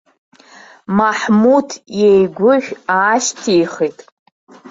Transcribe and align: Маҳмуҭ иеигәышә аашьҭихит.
Маҳмуҭ 0.97 1.69
иеигәышә 1.99 2.69
аашьҭихит. 2.95 3.97